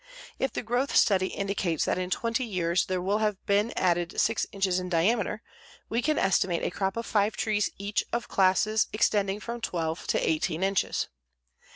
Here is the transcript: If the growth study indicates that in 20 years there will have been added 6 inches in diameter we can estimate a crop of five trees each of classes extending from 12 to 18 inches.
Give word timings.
If 0.39 0.51
the 0.51 0.63
growth 0.63 0.95
study 0.95 1.27
indicates 1.27 1.85
that 1.85 1.99
in 1.99 2.09
20 2.09 2.43
years 2.43 2.87
there 2.87 3.03
will 3.03 3.19
have 3.19 3.37
been 3.45 3.71
added 3.75 4.19
6 4.19 4.47
inches 4.51 4.79
in 4.79 4.89
diameter 4.89 5.43
we 5.89 6.01
can 6.01 6.17
estimate 6.17 6.63
a 6.63 6.71
crop 6.71 6.97
of 6.97 7.05
five 7.05 7.37
trees 7.37 7.69
each 7.77 8.03
of 8.11 8.27
classes 8.27 8.87
extending 8.93 9.39
from 9.39 9.61
12 9.61 10.07
to 10.07 10.27
18 10.29 10.63
inches. 10.63 11.07